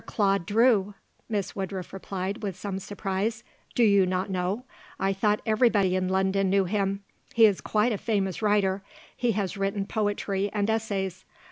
[0.07, 0.95] Claude Drew?"
[1.29, 3.43] Miss Woodruff replied with some surprise.
[3.75, 4.63] "Do you not know?
[4.99, 7.03] I thought that everybody in London knew him.
[7.35, 8.81] He is quite a famous writer.
[9.15, 11.23] He has written poetry and essays.